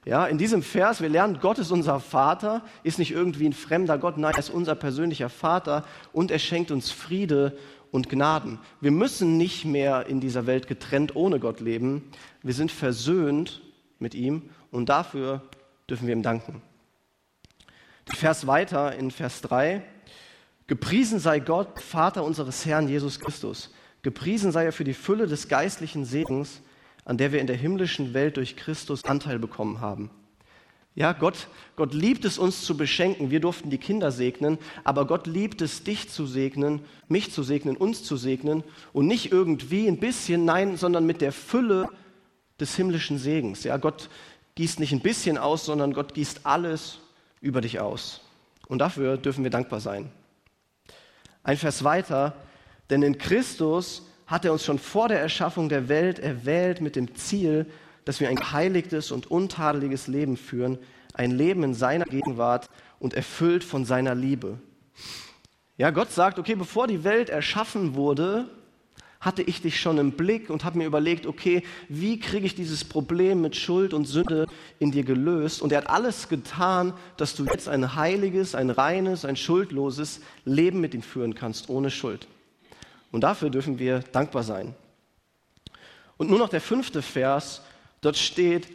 Ja, 0.06 0.26
in 0.26 0.38
diesem 0.38 0.62
Vers, 0.62 1.02
wir 1.02 1.10
lernen, 1.10 1.38
Gott 1.40 1.58
ist 1.58 1.70
unser 1.70 2.00
Vater, 2.00 2.62
ist 2.82 2.98
nicht 2.98 3.10
irgendwie 3.12 3.46
ein 3.46 3.52
fremder 3.52 3.98
Gott, 3.98 4.16
nein, 4.16 4.32
er 4.32 4.38
ist 4.38 4.50
unser 4.50 4.74
persönlicher 4.74 5.28
Vater 5.28 5.84
und 6.14 6.30
er 6.30 6.38
schenkt 6.38 6.70
uns 6.70 6.90
Friede 6.90 7.58
und 7.90 8.08
Gnaden. 8.08 8.58
Wir 8.80 8.90
müssen 8.90 9.36
nicht 9.36 9.66
mehr 9.66 10.06
in 10.06 10.20
dieser 10.20 10.46
Welt 10.46 10.66
getrennt 10.66 11.14
ohne 11.14 11.40
Gott 11.40 11.60
leben. 11.60 12.10
Wir 12.42 12.54
sind 12.54 12.72
versöhnt 12.72 13.60
mit 13.98 14.14
ihm 14.14 14.50
und 14.74 14.88
dafür 14.88 15.40
dürfen 15.88 16.08
wir 16.08 16.14
ihm 16.14 16.22
danken. 16.22 16.60
Der 18.08 18.16
Vers 18.16 18.46
weiter 18.46 18.94
in 18.96 19.12
Vers 19.12 19.40
3. 19.42 19.82
Gepriesen 20.66 21.20
sei 21.20 21.38
Gott, 21.38 21.80
Vater 21.80 22.24
unseres 22.24 22.66
Herrn 22.66 22.88
Jesus 22.88 23.20
Christus. 23.20 23.72
Gepriesen 24.02 24.50
sei 24.50 24.64
er 24.64 24.72
für 24.72 24.84
die 24.84 24.94
Fülle 24.94 25.26
des 25.26 25.48
geistlichen 25.48 26.04
Segens, 26.04 26.60
an 27.04 27.18
der 27.18 27.32
wir 27.32 27.40
in 27.40 27.46
der 27.46 27.56
himmlischen 27.56 28.14
Welt 28.14 28.36
durch 28.36 28.56
Christus 28.56 29.04
Anteil 29.04 29.38
bekommen 29.38 29.80
haben. 29.80 30.10
Ja, 30.96 31.12
Gott, 31.12 31.48
Gott 31.76 31.94
liebt 31.94 32.24
es, 32.24 32.38
uns 32.38 32.62
zu 32.62 32.76
beschenken. 32.76 33.30
Wir 33.30 33.40
durften 33.40 33.70
die 33.70 33.78
Kinder 33.78 34.10
segnen, 34.10 34.58
aber 34.82 35.06
Gott 35.06 35.26
liebt 35.26 35.62
es, 35.62 35.84
dich 35.84 36.08
zu 36.08 36.26
segnen, 36.26 36.80
mich 37.08 37.32
zu 37.32 37.42
segnen, 37.42 37.76
uns 37.76 38.02
zu 38.02 38.16
segnen 38.16 38.64
und 38.92 39.06
nicht 39.06 39.30
irgendwie 39.30 39.86
ein 39.86 39.98
bisschen, 39.98 40.44
nein, 40.44 40.76
sondern 40.76 41.06
mit 41.06 41.20
der 41.20 41.32
Fülle 41.32 41.88
des 42.60 42.76
himmlischen 42.76 43.18
Segens. 43.18 43.64
Ja, 43.64 43.76
Gott 43.76 44.08
gießt 44.54 44.80
nicht 44.80 44.92
ein 44.92 45.00
bisschen 45.00 45.38
aus, 45.38 45.64
sondern 45.64 45.92
Gott 45.92 46.14
gießt 46.14 46.40
alles 46.44 46.98
über 47.40 47.60
dich 47.60 47.80
aus. 47.80 48.20
Und 48.68 48.78
dafür 48.78 49.16
dürfen 49.16 49.44
wir 49.44 49.50
dankbar 49.50 49.80
sein. 49.80 50.10
Ein 51.42 51.56
Vers 51.56 51.84
weiter, 51.84 52.34
denn 52.90 53.02
in 53.02 53.18
Christus 53.18 54.02
hat 54.26 54.44
er 54.44 54.52
uns 54.52 54.64
schon 54.64 54.78
vor 54.78 55.08
der 55.08 55.20
Erschaffung 55.20 55.68
der 55.68 55.88
Welt 55.88 56.18
erwählt 56.18 56.80
mit 56.80 56.96
dem 56.96 57.14
Ziel, 57.14 57.66
dass 58.04 58.20
wir 58.20 58.28
ein 58.28 58.36
geheiligtes 58.36 59.10
und 59.10 59.30
untadeliges 59.30 60.06
Leben 60.06 60.36
führen, 60.36 60.78
ein 61.14 61.30
Leben 61.30 61.62
in 61.62 61.74
seiner 61.74 62.04
Gegenwart 62.04 62.68
und 62.98 63.14
erfüllt 63.14 63.64
von 63.64 63.84
seiner 63.84 64.14
Liebe. 64.14 64.58
Ja, 65.76 65.90
Gott 65.90 66.10
sagt, 66.10 66.38
okay, 66.38 66.54
bevor 66.54 66.86
die 66.86 67.04
Welt 67.04 67.30
erschaffen 67.30 67.94
wurde, 67.94 68.48
hatte 69.24 69.42
ich 69.42 69.62
dich 69.62 69.80
schon 69.80 69.98
im 69.98 70.12
Blick 70.12 70.50
und 70.50 70.64
habe 70.64 70.78
mir 70.78 70.86
überlegt, 70.86 71.26
okay, 71.26 71.62
wie 71.88 72.18
kriege 72.18 72.46
ich 72.46 72.54
dieses 72.54 72.84
Problem 72.84 73.40
mit 73.40 73.56
Schuld 73.56 73.94
und 73.94 74.04
Sünde 74.04 74.46
in 74.78 74.90
dir 74.90 75.04
gelöst? 75.04 75.62
Und 75.62 75.72
er 75.72 75.78
hat 75.78 75.90
alles 75.90 76.28
getan, 76.28 76.92
dass 77.16 77.34
du 77.34 77.44
jetzt 77.44 77.68
ein 77.68 77.94
heiliges, 77.94 78.54
ein 78.54 78.70
reines, 78.70 79.24
ein 79.24 79.36
schuldloses 79.36 80.20
Leben 80.44 80.80
mit 80.80 80.94
ihm 80.94 81.02
führen 81.02 81.34
kannst, 81.34 81.68
ohne 81.68 81.90
Schuld. 81.90 82.26
Und 83.12 83.22
dafür 83.22 83.50
dürfen 83.50 83.78
wir 83.78 84.00
dankbar 84.00 84.42
sein. 84.42 84.74
Und 86.16 86.30
nur 86.30 86.38
noch 86.38 86.48
der 86.48 86.60
fünfte 86.60 87.02
Vers, 87.02 87.62
dort 88.00 88.16
steht, 88.16 88.68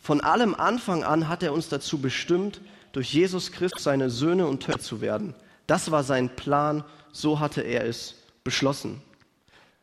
von 0.00 0.20
allem 0.20 0.54
Anfang 0.54 1.04
an 1.04 1.28
hat 1.28 1.42
er 1.42 1.52
uns 1.52 1.68
dazu 1.68 2.00
bestimmt, 2.00 2.60
durch 2.92 3.12
Jesus 3.12 3.52
Christus 3.52 3.84
seine 3.84 4.10
Söhne 4.10 4.46
und 4.46 4.62
Töchter 4.62 4.80
zu 4.80 5.00
werden. 5.00 5.34
Das 5.66 5.90
war 5.90 6.02
sein 6.02 6.34
Plan, 6.34 6.84
so 7.12 7.38
hatte 7.38 7.60
er 7.60 7.84
es 7.84 8.16
beschlossen. 8.42 9.02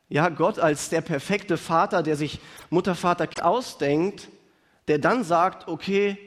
Ja, 0.10 0.30
Gott 0.30 0.58
als 0.58 0.90
der 0.90 1.02
perfekte 1.02 1.58
Vater, 1.58 2.02
der 2.02 2.16
sich 2.16 2.40
Mutter, 2.70 2.96
Vater 2.96 3.28
ausdenkt, 3.46 4.30
der 4.88 5.00
dann 5.00 5.24
sagt, 5.24 5.68
okay, 5.68 6.18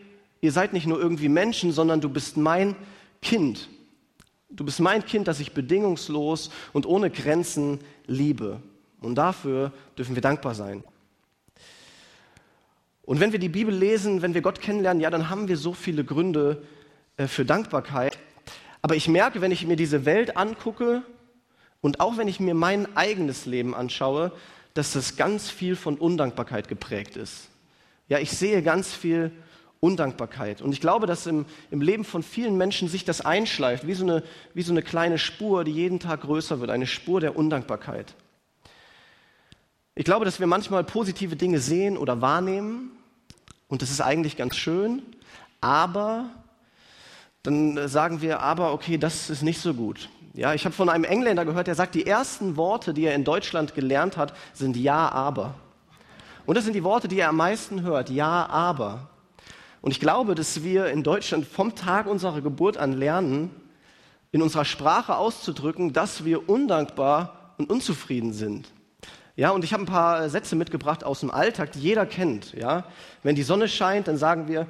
ihr 0.40 0.52
seid 0.52 0.72
nicht 0.72 0.86
nur 0.86 1.00
irgendwie 1.00 1.28
Menschen, 1.28 1.72
sondern 1.72 2.00
du 2.00 2.10
bist 2.10 2.36
mein 2.36 2.76
Kind. 3.22 3.68
Du 4.50 4.64
bist 4.64 4.80
mein 4.80 5.04
Kind, 5.04 5.28
das 5.28 5.40
ich 5.40 5.52
bedingungslos 5.52 6.50
und 6.72 6.84
ohne 6.84 7.10
Grenzen 7.10 7.80
liebe. 8.06 8.60
Und 9.00 9.14
dafür 9.14 9.72
dürfen 9.96 10.14
wir 10.14 10.22
dankbar 10.22 10.54
sein. 10.54 10.84
Und 13.02 13.18
wenn 13.20 13.32
wir 13.32 13.38
die 13.38 13.48
Bibel 13.48 13.74
lesen, 13.74 14.22
wenn 14.22 14.34
wir 14.34 14.42
Gott 14.42 14.60
kennenlernen, 14.60 15.00
ja, 15.00 15.10
dann 15.10 15.30
haben 15.30 15.48
wir 15.48 15.56
so 15.56 15.72
viele 15.72 16.04
Gründe 16.04 16.62
äh, 17.16 17.26
für 17.26 17.44
Dankbarkeit. 17.44 18.18
Aber 18.82 18.94
ich 18.94 19.08
merke, 19.08 19.40
wenn 19.40 19.50
ich 19.50 19.66
mir 19.66 19.76
diese 19.76 20.04
Welt 20.04 20.36
angucke, 20.36 21.02
und 21.80 22.00
auch 22.00 22.16
wenn 22.16 22.28
ich 22.28 22.40
mir 22.40 22.54
mein 22.54 22.96
eigenes 22.96 23.46
Leben 23.46 23.74
anschaue, 23.74 24.32
dass 24.74 24.92
das 24.92 25.16
ganz 25.16 25.50
viel 25.50 25.76
von 25.76 25.96
Undankbarkeit 25.96 26.68
geprägt 26.68 27.16
ist. 27.16 27.48
Ja, 28.08 28.18
ich 28.18 28.30
sehe 28.30 28.62
ganz 28.62 28.92
viel 28.94 29.32
Undankbarkeit. 29.80 30.60
Und 30.60 30.72
ich 30.72 30.80
glaube, 30.80 31.06
dass 31.06 31.26
im, 31.26 31.46
im 31.70 31.80
Leben 31.80 32.04
von 32.04 32.22
vielen 32.22 32.56
Menschen 32.56 32.88
sich 32.88 33.04
das 33.04 33.22
einschleift, 33.22 33.86
wie 33.86 33.94
so, 33.94 34.04
eine, 34.04 34.22
wie 34.52 34.62
so 34.62 34.72
eine 34.72 34.82
kleine 34.82 35.18
Spur, 35.18 35.64
die 35.64 35.72
jeden 35.72 36.00
Tag 36.00 36.20
größer 36.20 36.60
wird, 36.60 36.70
eine 36.70 36.86
Spur 36.86 37.20
der 37.20 37.36
Undankbarkeit. 37.36 38.14
Ich 39.94 40.04
glaube, 40.04 40.24
dass 40.24 40.38
wir 40.38 40.46
manchmal 40.46 40.84
positive 40.84 41.34
Dinge 41.34 41.60
sehen 41.60 41.96
oder 41.96 42.20
wahrnehmen 42.20 42.90
und 43.68 43.82
das 43.82 43.90
ist 43.90 44.00
eigentlich 44.00 44.36
ganz 44.36 44.56
schön, 44.56 45.02
aber 45.60 46.30
dann 47.42 47.88
sagen 47.88 48.20
wir, 48.20 48.40
aber 48.40 48.72
okay, 48.72 48.98
das 48.98 49.30
ist 49.30 49.42
nicht 49.42 49.60
so 49.60 49.72
gut. 49.72 50.10
Ja, 50.32 50.54
ich 50.54 50.64
habe 50.64 50.74
von 50.74 50.88
einem 50.88 51.04
Engländer 51.04 51.44
gehört, 51.44 51.66
der 51.66 51.74
sagt, 51.74 51.94
die 51.94 52.06
ersten 52.06 52.56
Worte, 52.56 52.94
die 52.94 53.04
er 53.04 53.14
in 53.14 53.24
Deutschland 53.24 53.74
gelernt 53.74 54.16
hat, 54.16 54.32
sind 54.52 54.76
ja, 54.76 55.10
aber. 55.10 55.54
Und 56.46 56.56
das 56.56 56.64
sind 56.64 56.74
die 56.74 56.84
Worte, 56.84 57.08
die 57.08 57.18
er 57.18 57.30
am 57.30 57.36
meisten 57.36 57.82
hört, 57.82 58.10
ja, 58.10 58.46
aber. 58.46 59.10
Und 59.80 59.90
ich 59.90 59.98
glaube, 59.98 60.34
dass 60.34 60.62
wir 60.62 60.86
in 60.86 61.02
Deutschland 61.02 61.46
vom 61.46 61.74
Tag 61.74 62.06
unserer 62.06 62.40
Geburt 62.42 62.76
an 62.76 62.92
lernen, 62.92 63.50
in 64.30 64.42
unserer 64.42 64.64
Sprache 64.64 65.16
auszudrücken, 65.16 65.92
dass 65.92 66.24
wir 66.24 66.48
undankbar 66.48 67.54
und 67.58 67.68
unzufrieden 67.68 68.32
sind. 68.32 68.68
Ja, 69.34 69.50
und 69.50 69.64
ich 69.64 69.72
habe 69.72 69.82
ein 69.82 69.86
paar 69.86 70.28
Sätze 70.28 70.54
mitgebracht 70.54 71.02
aus 71.02 71.20
dem 71.20 71.30
Alltag, 71.30 71.72
die 71.72 71.80
jeder 71.80 72.06
kennt. 72.06 72.52
Ja, 72.52 72.84
wenn 73.22 73.34
die 73.34 73.42
Sonne 73.42 73.68
scheint, 73.68 74.06
dann 74.06 74.16
sagen 74.16 74.46
wir, 74.46 74.66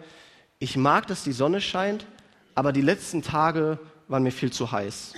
ich 0.58 0.76
mag, 0.76 1.06
dass 1.06 1.24
die 1.24 1.32
Sonne 1.32 1.60
scheint, 1.60 2.06
aber 2.54 2.72
die 2.72 2.80
letzten 2.80 3.22
Tage 3.22 3.78
waren 4.08 4.22
mir 4.22 4.32
viel 4.32 4.52
zu 4.52 4.72
heiß. 4.72 5.14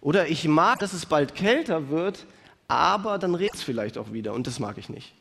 Oder 0.00 0.28
ich 0.28 0.46
mag, 0.46 0.78
dass 0.78 0.92
es 0.92 1.06
bald 1.06 1.34
kälter 1.34 1.88
wird, 1.88 2.26
aber 2.68 3.18
dann 3.18 3.34
redet 3.34 3.56
es 3.56 3.62
vielleicht 3.62 3.98
auch 3.98 4.12
wieder 4.12 4.32
und 4.32 4.46
das 4.46 4.60
mag 4.60 4.78
ich 4.78 4.88
nicht. 4.88 5.14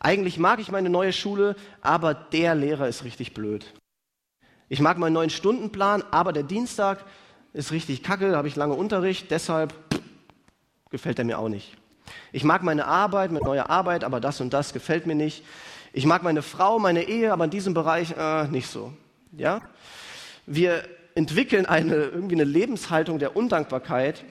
Eigentlich 0.00 0.38
mag 0.38 0.60
ich 0.60 0.70
meine 0.70 0.88
neue 0.88 1.12
Schule, 1.12 1.56
aber 1.82 2.14
der 2.14 2.54
Lehrer 2.54 2.88
ist 2.88 3.04
richtig 3.04 3.34
blöd. 3.34 3.66
Ich 4.68 4.80
mag 4.80 4.98
meinen 4.98 5.14
neuen 5.14 5.30
Stundenplan, 5.30 6.04
aber 6.10 6.32
der 6.32 6.44
Dienstag 6.44 7.04
ist 7.52 7.72
richtig 7.72 8.02
kacke, 8.02 8.36
habe 8.36 8.48
ich 8.48 8.56
lange 8.56 8.74
Unterricht, 8.74 9.30
deshalb 9.30 9.74
gefällt 10.90 11.18
er 11.18 11.24
mir 11.24 11.38
auch 11.38 11.48
nicht. 11.48 11.76
Ich 12.32 12.44
mag 12.44 12.62
meine 12.62 12.86
Arbeit, 12.86 13.32
meine 13.32 13.44
neue 13.44 13.68
Arbeit, 13.68 14.04
aber 14.04 14.20
das 14.20 14.40
und 14.40 14.52
das 14.52 14.72
gefällt 14.72 15.06
mir 15.06 15.14
nicht. 15.14 15.44
Ich 15.92 16.06
mag 16.06 16.22
meine 16.22 16.42
Frau, 16.42 16.78
meine 16.78 17.02
Ehe, 17.04 17.32
aber 17.32 17.44
in 17.44 17.50
diesem 17.50 17.74
Bereich 17.74 18.14
äh, 18.16 18.46
nicht 18.48 18.68
so. 18.68 18.92
Ja? 19.32 19.60
Wir 20.46 20.84
entwickeln 21.18 21.66
eine, 21.66 21.94
irgendwie 21.94 22.36
eine 22.36 22.44
Lebenshaltung 22.44 23.18
der 23.18 23.36
Undankbarkeit 23.36 24.24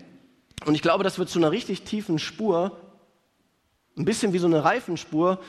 und 0.65 0.73
ich 0.73 0.81
glaube, 0.81 1.03
das 1.03 1.19
wird 1.19 1.29
zu 1.29 1.37
einer 1.37 1.51
richtig 1.51 1.83
tiefen 1.83 2.17
Spur 2.17 2.79
ein 3.97 4.05
bisschen 4.05 4.31
wie 4.31 4.37
so 4.37 4.47
eine 4.47 4.63
Reifenspur, 4.63 5.39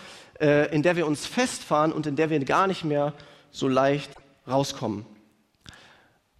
äh, 0.40 0.74
in 0.74 0.82
der 0.82 0.96
wir 0.96 1.06
uns 1.06 1.26
festfahren 1.26 1.92
und 1.92 2.06
in 2.06 2.16
der 2.16 2.30
wir 2.30 2.44
gar 2.44 2.66
nicht 2.66 2.82
mehr 2.82 3.12
so 3.50 3.68
leicht 3.68 4.10
rauskommen. 4.48 5.06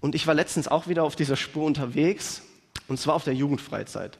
Und 0.01 0.15
ich 0.15 0.27
war 0.27 0.35
letztens 0.35 0.69
auch 0.69 0.89
wieder 0.89 1.05
auf 1.05 1.17
dieser 1.17 1.37
Spur 1.37 1.65
unterwegs, 1.65 2.43
und 2.89 2.99
zwar 2.99 3.15
auf 3.15 3.25
der 3.25 3.35
Jugendfreizeit. 3.35 4.19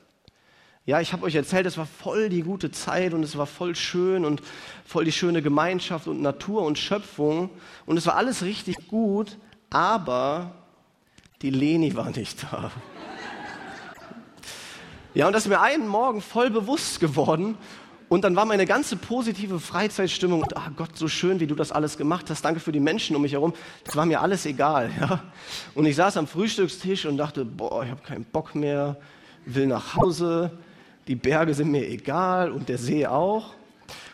Ja, 0.85 1.01
ich 1.01 1.13
habe 1.13 1.25
euch 1.25 1.35
erzählt, 1.35 1.67
es 1.67 1.77
war 1.77 1.87
voll 1.87 2.29
die 2.29 2.43
gute 2.43 2.71
Zeit 2.71 3.15
und 3.15 3.23
es 3.25 3.37
war 3.37 3.47
voll 3.47 3.75
schön 3.75 4.25
und 4.25 4.43
voll 4.85 5.05
die 5.05 5.13
schöne 5.13 5.43
Gemeinschaft 5.43 6.07
und 6.07 6.23
Natur 6.23 6.63
und 6.63 6.79
Schöpfung 6.79 7.51
und 7.85 7.97
es 7.97 8.07
war 8.07 8.17
alles 8.17 8.43
richtig 8.43 8.89
gut, 8.89 9.39
aber 9.71 10.55
die 11.43 11.51
Leni 11.51 11.95
war 11.95 12.11
nicht 12.11 12.43
da. 12.43 12.71
Ja, 15.15 15.27
und 15.27 15.33
das 15.33 15.45
ist 15.45 15.49
mir 15.49 15.61
einen 15.61 15.89
Morgen 15.89 16.21
voll 16.21 16.51
bewusst 16.51 17.01
geworden. 17.01 17.57
Und 18.09 18.25
dann 18.25 18.35
war 18.37 18.47
meine 18.47 18.65
ganze 18.65 18.97
positive 18.97 19.61
Freizeitstimmung, 19.61 20.45
ah 20.55 20.71
Gott, 20.75 20.97
so 20.97 21.09
schön, 21.09 21.41
wie 21.41 21.47
du 21.47 21.55
das 21.55 21.73
alles 21.73 21.99
gemacht 21.99 22.31
hast, 22.31 22.43
danke 22.43 22.59
für 22.59 22.73
die 22.73 22.81
Menschen 22.81 23.15
um 23.15 23.23
mich 23.23 23.33
herum, 23.33 23.53
das 23.85 23.97
war 23.97 24.07
mir 24.07 24.23
alles 24.23 24.47
egal. 24.47 24.91
Ja? 24.99 25.23
Und 25.75 25.85
ich 25.85 25.97
saß 25.97 26.17
am 26.17 26.27
Frühstückstisch 26.27 27.05
und 27.05 27.19
dachte, 27.19 27.45
boah, 27.45 27.85
ich 27.85 27.91
habe 27.91 28.01
keinen 28.03 28.25
Bock 28.25 28.55
mehr, 28.55 28.97
will 29.45 29.67
nach 29.67 29.95
Hause, 29.97 30.53
die 31.07 31.17
Berge 31.17 31.53
sind 31.53 31.71
mir 31.71 31.87
egal 31.87 32.51
und 32.51 32.69
der 32.71 32.79
See 32.79 33.07
auch. 33.07 33.55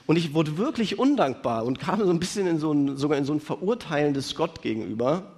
Und 0.07 0.17
ich 0.17 0.35
wurde 0.35 0.59
wirklich 0.59 0.99
undankbar 0.99 1.65
und 1.65 1.79
kam 1.79 2.01
so 2.01 2.11
ein 2.11 2.19
bisschen 2.19 2.47
in 2.47 2.59
so 2.59 2.73
ein, 2.73 2.97
sogar 2.97 3.17
in 3.17 3.25
so 3.25 3.33
ein 3.33 3.41
verurteilendes 3.41 4.35
Gott 4.35 4.61
gegenüber. 4.61 5.33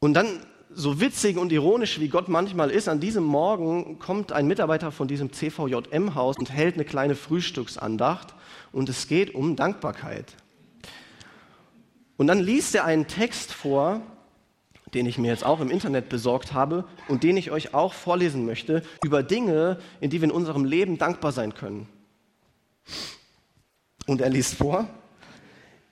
Und 0.00 0.14
dann 0.14 0.40
so 0.70 1.00
witzig 1.00 1.38
und 1.38 1.50
ironisch 1.50 1.98
wie 1.98 2.08
Gott 2.08 2.28
manchmal 2.28 2.70
ist, 2.70 2.88
an 2.88 3.00
diesem 3.00 3.24
Morgen 3.24 3.98
kommt 3.98 4.32
ein 4.32 4.46
Mitarbeiter 4.46 4.92
von 4.92 5.08
diesem 5.08 5.32
CVJM-Haus 5.32 6.36
und 6.38 6.52
hält 6.52 6.74
eine 6.74 6.84
kleine 6.84 7.14
Frühstücksandacht 7.14 8.34
und 8.70 8.88
es 8.88 9.08
geht 9.08 9.34
um 9.34 9.56
Dankbarkeit. 9.56 10.34
Und 12.16 12.26
dann 12.26 12.40
liest 12.40 12.74
er 12.74 12.84
einen 12.84 13.06
Text 13.06 13.52
vor, 13.52 14.02
den 14.94 15.06
ich 15.06 15.18
mir 15.18 15.28
jetzt 15.28 15.44
auch 15.44 15.60
im 15.60 15.70
Internet 15.70 16.08
besorgt 16.08 16.52
habe 16.52 16.84
und 17.08 17.22
den 17.22 17.36
ich 17.36 17.50
euch 17.50 17.74
auch 17.74 17.92
vorlesen 17.92 18.44
möchte, 18.44 18.82
über 19.04 19.22
Dinge, 19.22 19.78
in 20.00 20.10
die 20.10 20.20
wir 20.20 20.28
in 20.28 20.34
unserem 20.34 20.64
Leben 20.64 20.98
dankbar 20.98 21.32
sein 21.32 21.54
können. 21.54 21.88
Und 24.06 24.20
er 24.20 24.30
liest 24.30 24.54
vor, 24.54 24.88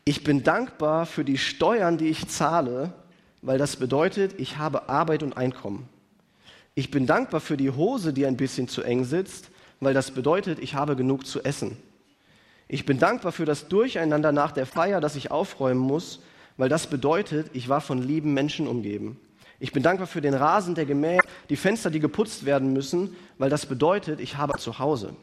ich 0.05 0.25
bin 0.25 0.43
dankbar 0.43 1.07
für 1.07 1.25
die 1.25 1.39
Steuern, 1.39 1.99
die 1.99 2.09
ich 2.09 2.29
zahle, 2.29 2.95
weil 3.43 3.59
das 3.59 3.77
bedeutet, 3.77 4.35
ich 4.39 4.59
habe 4.59 4.89
Arbeit 4.89 5.23
und 5.23 5.37
Einkommen. 5.37 5.89
Ich 6.75 6.91
bin 6.91 7.07
dankbar 7.07 7.41
für 7.41 7.57
die 7.57 7.71
Hose, 7.71 8.13
die 8.13 8.27
ein 8.27 8.37
bisschen 8.37 8.69
zu 8.69 8.83
eng 8.83 9.05
sitzt, 9.05 9.51
weil 9.81 9.95
das 9.95 10.11
bedeutet, 10.11 10.59
ich 10.59 10.75
habe 10.75 10.97
genug 10.97 11.27
zu 11.27 11.43
essen. 11.43 11.77
Ich 12.69 12.85
bin 12.85 12.99
dankbar 12.99 13.33
für 13.33 13.45
das 13.45 13.69
Durcheinander 13.69 14.33
nach 14.33 14.53
der 14.53 14.67
Feier, 14.67 15.01
das 15.01 15.17
ich 15.17 15.31
aufräumen 15.31 15.81
muss, 15.81 16.21
weil 16.57 16.69
das 16.69 16.89
bedeutet, 16.89 17.51
ich 17.53 17.69
war 17.69 17.81
von 17.81 18.03
lieben 18.03 18.35
Menschen 18.35 18.67
umgeben. 18.67 19.19
Ich 19.59 19.73
bin 19.73 19.83
dankbar 19.83 20.07
für 20.07 20.21
den 20.21 20.35
Rasen, 20.35 20.75
der 20.75 20.85
gemäht, 20.85 21.23
die 21.49 21.57
Fenster, 21.57 21.91
die 21.91 22.01
geputzt 22.01 22.45
werden 22.45 22.73
müssen, 22.73 23.15
weil 23.39 23.51
das 23.51 23.67
bedeutet, 23.67 24.21
ich 24.21 24.37
habe 24.37 24.59
zu 24.59 24.79
Hause. 24.79 25.15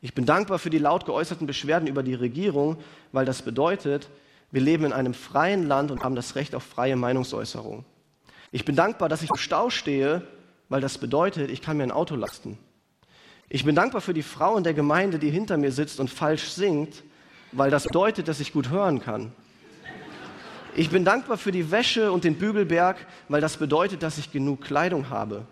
Ich 0.00 0.14
bin 0.14 0.26
dankbar 0.26 0.58
für 0.58 0.70
die 0.70 0.78
laut 0.78 1.06
geäußerten 1.06 1.46
Beschwerden 1.46 1.88
über 1.88 2.02
die 2.02 2.14
Regierung, 2.14 2.78
weil 3.12 3.26
das 3.26 3.42
bedeutet, 3.42 4.08
wir 4.50 4.60
leben 4.60 4.84
in 4.84 4.92
einem 4.92 5.14
freien 5.14 5.66
Land 5.66 5.90
und 5.90 6.02
haben 6.02 6.14
das 6.14 6.34
Recht 6.34 6.54
auf 6.54 6.62
freie 6.62 6.96
Meinungsäußerung. 6.96 7.84
Ich 8.50 8.64
bin 8.64 8.76
dankbar, 8.76 9.08
dass 9.08 9.22
ich 9.22 9.30
im 9.30 9.36
Stau 9.36 9.68
stehe, 9.68 10.22
weil 10.68 10.80
das 10.80 10.98
bedeutet, 10.98 11.50
ich 11.50 11.60
kann 11.60 11.76
mir 11.76 11.82
ein 11.82 11.90
Auto 11.90 12.14
lasten. 12.14 12.58
Ich 13.50 13.64
bin 13.64 13.74
dankbar 13.74 14.00
für 14.00 14.14
die 14.14 14.22
Frau 14.22 14.56
in 14.56 14.64
der 14.64 14.74
Gemeinde, 14.74 15.18
die 15.18 15.30
hinter 15.30 15.56
mir 15.56 15.72
sitzt 15.72 16.00
und 16.00 16.10
falsch 16.10 16.48
singt, 16.48 17.02
weil 17.52 17.70
das 17.70 17.84
bedeutet, 17.84 18.28
dass 18.28 18.40
ich 18.40 18.52
gut 18.52 18.70
hören 18.70 19.00
kann. 19.00 19.32
Ich 20.76 20.90
bin 20.90 21.04
dankbar 21.04 21.38
für 21.38 21.50
die 21.50 21.70
Wäsche 21.70 22.12
und 22.12 22.24
den 22.24 22.36
Bügelberg, 22.36 23.06
weil 23.28 23.40
das 23.40 23.56
bedeutet, 23.56 24.02
dass 24.02 24.18
ich 24.18 24.32
genug 24.32 24.60
Kleidung 24.60 25.10
habe. 25.10 25.46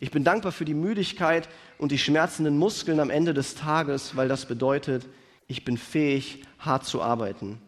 Ich 0.00 0.10
bin 0.10 0.24
dankbar 0.24 0.52
für 0.52 0.64
die 0.64 0.74
Müdigkeit 0.74 1.48
und 1.78 1.92
die 1.92 1.98
schmerzenden 1.98 2.56
Muskeln 2.56 3.00
am 3.00 3.10
Ende 3.10 3.34
des 3.34 3.54
Tages, 3.54 4.16
weil 4.16 4.28
das 4.28 4.46
bedeutet, 4.46 5.06
ich 5.46 5.64
bin 5.64 5.76
fähig, 5.76 6.44
hart 6.58 6.84
zu 6.84 7.02
arbeiten. 7.02 7.60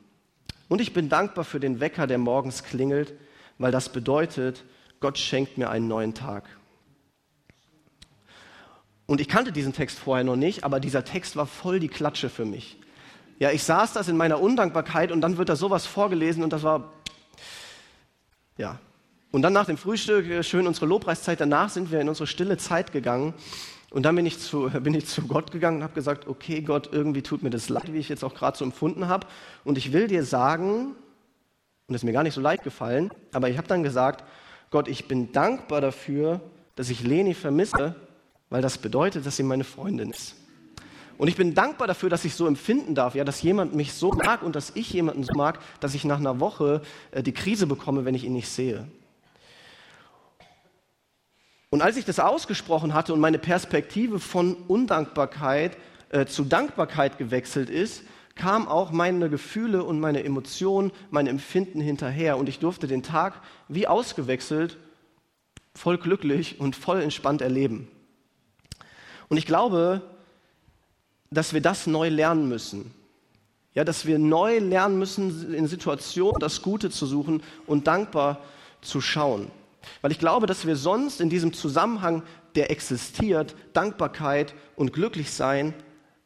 Und 0.69 0.81
ich 0.81 0.93
bin 0.93 1.09
dankbar 1.09 1.45
für 1.45 1.61
den 1.61 1.81
Wecker, 1.81 2.07
der 2.07 2.19
morgens 2.19 2.65
klingelt, 2.65 3.15
weil 3.59 3.73
das 3.73 3.89
bedeutet, 3.89 4.65
Gott 5.01 5.19
schenkt 5.19 5.59
mir 5.59 5.71
einen 5.71 5.89
neuen 5.89 6.15
Tag. 6.15 6.45
Und 9.07 9.21
ich 9.21 9.29
kannte 9.29 9.53
diesen 9.53 9.73
Text 9.73 9.99
vorher 9.99 10.25
noch 10.25 10.37
nicht, 10.37 10.65
aber 10.65 10.81
dieser 10.81 11.05
Text 11.05 11.37
war 11.37 11.47
voll 11.47 11.79
die 11.79 11.89
Klatsche 11.89 12.29
für 12.29 12.45
mich. 12.45 12.79
Ja, 13.39 13.53
ich 13.53 13.63
saß 13.63 13.93
das 13.93 14.09
in 14.09 14.17
meiner 14.17 14.41
Undankbarkeit 14.41 15.13
und 15.13 15.21
dann 15.21 15.37
wird 15.37 15.49
da 15.49 15.57
sowas 15.57 15.87
vorgelesen 15.87 16.43
und 16.43 16.53
das 16.53 16.63
war, 16.63 16.93
ja. 18.57 18.81
Und 19.31 19.43
dann 19.43 19.53
nach 19.53 19.67
dem 19.67 19.77
Frühstück, 19.77 20.27
äh, 20.27 20.43
schön 20.43 20.67
unsere 20.67 20.87
Lobpreiszeit, 20.87 21.41
danach 21.41 21.69
sind 21.69 21.93
wir 21.93 22.01
in 22.01 22.09
unsere 22.09 22.27
stille 22.27 22.57
Zeit 22.57 22.93
gegangen 22.93 23.35
und 23.97 24.03
dann 24.03 24.15
bin 24.15 24.27
ich 24.27 24.39
zu, 24.39 24.69
bin 24.83 24.93
ich 24.93 25.07
zu 25.07 25.23
Gott 25.23 25.51
gegangen 25.51 25.79
und 25.79 25.83
habe 25.83 25.95
gesagt, 25.95 26.29
okay 26.29 26.61
Gott, 26.61 26.91
irgendwie 26.93 27.23
tut 27.23 27.43
mir 27.43 27.49
das 27.49 27.71
leid, 27.71 27.95
wie 27.95 27.99
ich 27.99 28.11
jetzt 28.11 28.25
auch 28.25 28.35
gerade 28.35 28.55
so 28.55 28.63
empfunden 28.63 29.09
habe. 29.09 29.27
Und 29.65 29.79
ich 29.79 29.91
will 29.91 30.07
dir 30.07 30.23
sagen, 30.23 30.95
und 31.89 31.95
es 31.95 32.03
ist 32.03 32.05
mir 32.05 32.13
gar 32.13 32.23
nicht 32.23 32.35
so 32.35 32.43
leid 32.43 32.63
gefallen, 32.63 33.11
aber 33.33 33.49
ich 33.49 33.57
habe 33.57 33.69
dann 33.69 33.83
gesagt, 33.83 34.23
Gott, 34.71 34.87
ich 34.87 35.09
bin 35.09 35.33
dankbar 35.33 35.81
dafür, 35.81 36.43
dass 36.75 36.91
ich 36.91 37.05
Leni 37.05 37.33
vermisse, 37.33 37.97
weil 38.51 38.61
das 38.61 38.77
bedeutet, 38.77 39.25
dass 39.25 39.37
sie 39.37 39.45
meine 39.45 39.65
Freundin 39.65 40.11
ist. 40.11 40.37
Und 41.17 41.29
ich 41.29 41.37
bin 41.37 41.55
dankbar 41.55 41.89
dafür, 41.89 42.11
dass 42.11 42.27
ich 42.27 42.35
so 42.35 42.47
empfinden 42.47 42.95
darf, 42.95 43.15
ja, 43.15 43.25
dass 43.25 43.41
jemand 43.41 43.75
mich 43.75 43.95
so 43.95 44.11
mag 44.11 44.43
und 44.43 44.55
dass 44.55 44.73
ich 44.75 44.93
jemanden 44.93 45.25
so 45.25 45.33
mag, 45.33 45.59
dass 45.81 45.95
ich 45.95 46.05
nach 46.05 46.19
einer 46.19 46.39
Woche 46.39 46.83
äh, 47.13 47.23
die 47.23 47.33
Krise 47.33 47.67
bekomme, 47.67 48.05
wenn 48.05 48.15
ich 48.15 48.25
ihn 48.25 48.35
nicht 48.35 48.51
sehe. 48.51 48.87
Und 51.71 51.83
als 51.83 51.97
ich 51.97 52.05
das 52.05 52.21
ausgesprochen 52.21 52.95
hatte 52.95 53.13
und 53.13 53.21
meine 53.21 53.39
Perspektive 53.39 54.21
von 54.21 54.55
Undankbarkeit 54.69 55.77
äh, 56.11 56.27
zu 56.27 56.45
Dankbarkeit 56.45 57.19
gewechselt 57.19 57.71
ist, 57.71 58.03
kam 58.37 58.69
auch 58.69 58.93
meine 58.93 59.31
Gefühle 59.31 59.83
und 59.83 59.99
meine 59.99 60.23
Emotionen, 60.23 60.93
mein 61.11 61.27
Empfinden 61.27 61.81
hinterher 61.81 62.37
und 62.37 62.49
ich 62.49 62.59
durfte 62.59 62.87
den 62.87 63.03
Tag 63.03 63.43
wie 63.69 63.89
ausgewechselt 63.89 64.77
voll 65.75 65.99
glücklich 65.99 66.61
und 66.61 66.77
voll 66.77 67.03
entspannt 67.03 67.43
erleben. 67.43 67.89
Und 69.29 69.37
ich 69.37 69.47
glaube, 69.47 70.03
dass 71.31 71.53
wir 71.53 71.61
das 71.61 71.87
neu 71.87 72.09
lernen 72.09 72.49
müssen. 72.49 72.95
Ja, 73.75 73.85
dass 73.85 74.07
wir 74.07 74.19
neu 74.19 74.59
lernen 74.59 74.99
müssen, 74.99 75.53
in 75.53 75.67
Situationen 75.67 76.41
das 76.41 76.63
Gute 76.63 76.91
zu 76.91 77.05
suchen 77.05 77.43
und 77.67 77.87
dankbar 77.87 78.41
zu 78.81 79.01
schauen. 79.01 79.51
Weil 80.03 80.13
ich 80.13 80.19
glaube, 80.19 80.47
dass 80.47 80.67
wir 80.67 80.77
sonst 80.77 81.21
in 81.21 81.31
diesem 81.31 81.53
Zusammenhang, 81.53 82.23
der 82.55 82.71
existiert, 82.71 83.55
Dankbarkeit 83.73 84.55
und 84.77 84.93
Glücklichsein, 84.93 85.75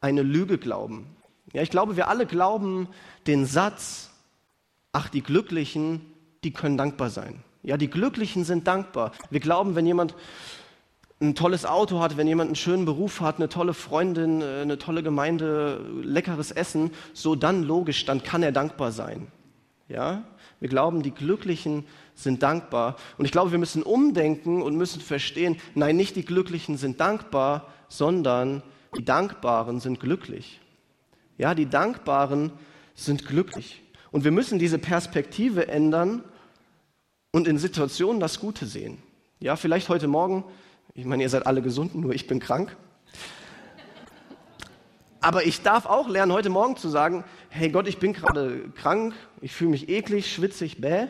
eine 0.00 0.22
Lüge 0.22 0.58
glauben. 0.58 1.16
Ja, 1.52 1.62
ich 1.62 1.70
glaube, 1.70 1.96
wir 1.96 2.08
alle 2.08 2.26
glauben 2.26 2.88
den 3.26 3.44
Satz, 3.44 4.10
ach, 4.92 5.08
die 5.08 5.22
Glücklichen, 5.22 6.00
die 6.44 6.52
können 6.52 6.78
dankbar 6.78 7.10
sein. 7.10 7.42
Ja, 7.62 7.76
die 7.76 7.90
Glücklichen 7.90 8.44
sind 8.44 8.66
dankbar. 8.66 9.12
Wir 9.30 9.40
glauben, 9.40 9.74
wenn 9.74 9.86
jemand 9.86 10.14
ein 11.20 11.34
tolles 11.34 11.66
Auto 11.66 12.00
hat, 12.00 12.16
wenn 12.16 12.26
jemand 12.26 12.48
einen 12.48 12.56
schönen 12.56 12.86
Beruf 12.86 13.20
hat, 13.20 13.36
eine 13.36 13.50
tolle 13.50 13.74
Freundin, 13.74 14.40
äh, 14.40 14.62
eine 14.62 14.78
tolle 14.78 15.02
Gemeinde, 15.02 15.84
leckeres 16.02 16.50
Essen, 16.50 16.92
so 17.12 17.34
dann 17.34 17.62
logisch, 17.62 18.06
dann 18.06 18.22
kann 18.22 18.42
er 18.42 18.52
dankbar 18.52 18.90
sein. 18.90 19.26
Ja? 19.88 20.22
Wir 20.60 20.68
glauben, 20.70 21.02
die 21.02 21.10
Glücklichen 21.10 21.84
sind 22.22 22.42
dankbar. 22.42 22.96
Und 23.18 23.24
ich 23.24 23.32
glaube, 23.32 23.50
wir 23.52 23.58
müssen 23.58 23.82
umdenken 23.82 24.62
und 24.62 24.76
müssen 24.76 25.00
verstehen, 25.00 25.56
nein, 25.74 25.96
nicht 25.96 26.16
die 26.16 26.24
Glücklichen 26.24 26.76
sind 26.76 27.00
dankbar, 27.00 27.68
sondern 27.88 28.62
die 28.96 29.04
Dankbaren 29.04 29.80
sind 29.80 30.00
glücklich. 30.00 30.60
Ja, 31.38 31.54
die 31.54 31.68
Dankbaren 31.68 32.52
sind 32.94 33.26
glücklich. 33.26 33.82
Und 34.10 34.24
wir 34.24 34.30
müssen 34.30 34.58
diese 34.58 34.78
Perspektive 34.78 35.68
ändern 35.68 36.24
und 37.30 37.46
in 37.46 37.58
Situationen 37.58 38.20
das 38.20 38.40
Gute 38.40 38.66
sehen. 38.66 38.98
Ja, 39.38 39.56
vielleicht 39.56 39.88
heute 39.88 40.08
Morgen, 40.08 40.44
ich 40.94 41.04
meine, 41.04 41.22
ihr 41.22 41.28
seid 41.28 41.46
alle 41.46 41.62
gesund, 41.62 41.94
nur 41.94 42.12
ich 42.12 42.26
bin 42.26 42.40
krank. 42.40 42.76
Aber 45.20 45.44
ich 45.44 45.62
darf 45.62 45.86
auch 45.86 46.08
lernen, 46.08 46.32
heute 46.32 46.48
Morgen 46.48 46.76
zu 46.76 46.88
sagen, 46.88 47.24
hey 47.50 47.68
Gott, 47.68 47.86
ich 47.86 47.98
bin 47.98 48.12
gerade 48.12 48.70
krank, 48.74 49.14
ich 49.40 49.52
fühle 49.52 49.70
mich 49.70 49.88
eklig, 49.88 50.32
schwitzig, 50.32 50.80
bäh. 50.80 51.08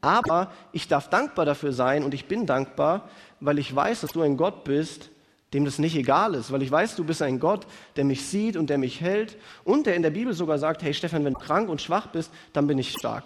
Aber 0.00 0.52
ich 0.72 0.88
darf 0.88 1.10
dankbar 1.10 1.44
dafür 1.44 1.72
sein 1.72 2.04
und 2.04 2.14
ich 2.14 2.26
bin 2.26 2.46
dankbar, 2.46 3.08
weil 3.40 3.58
ich 3.58 3.74
weiß, 3.74 4.02
dass 4.02 4.12
du 4.12 4.22
ein 4.22 4.36
Gott 4.36 4.64
bist, 4.64 5.10
dem 5.54 5.64
das 5.64 5.78
nicht 5.78 5.96
egal 5.96 6.34
ist, 6.34 6.52
weil 6.52 6.62
ich 6.62 6.70
weiß, 6.70 6.96
du 6.96 7.04
bist 7.04 7.22
ein 7.22 7.40
Gott, 7.40 7.66
der 7.96 8.04
mich 8.04 8.26
sieht 8.26 8.56
und 8.56 8.68
der 8.68 8.78
mich 8.78 9.00
hält 9.00 9.36
und 9.64 9.86
der 9.86 9.96
in 9.96 10.02
der 10.02 10.10
Bibel 10.10 10.34
sogar 10.34 10.58
sagt, 10.58 10.82
hey 10.82 10.92
Stefan, 10.92 11.24
wenn 11.24 11.34
du 11.34 11.40
krank 11.40 11.68
und 11.68 11.80
schwach 11.80 12.08
bist, 12.08 12.30
dann 12.52 12.66
bin 12.66 12.78
ich 12.78 12.90
stark. 12.90 13.24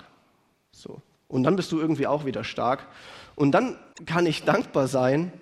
So. 0.71 1.01
Und 1.29 1.43
dann 1.43 1.57
bist 1.57 1.73
du 1.73 1.81
irgendwie 1.81 2.07
auch 2.07 2.25
wieder 2.25 2.45
stark. 2.45 2.87
Und 3.35 3.53
dann 3.53 3.77
kann 4.07 4.27
ich 4.27 4.45
dankbar 4.45 4.87
sein 4.87 5.33